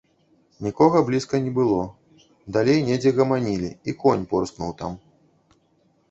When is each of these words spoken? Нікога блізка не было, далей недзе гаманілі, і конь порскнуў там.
Нікога 0.67 1.01
блізка 1.09 1.35
не 1.47 1.51
было, 1.57 1.83
далей 2.57 2.79
недзе 2.87 3.11
гаманілі, 3.17 3.69
і 3.93 3.95
конь 4.05 4.25
порскнуў 4.33 4.71
там. 4.81 4.97